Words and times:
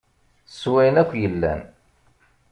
S 0.59 0.61
wayen 0.71 0.95
akk 1.01 1.11
yellan. 1.21 1.61